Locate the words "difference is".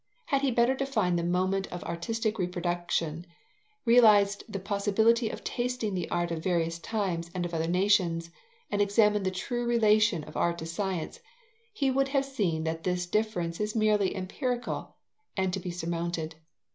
13.05-13.75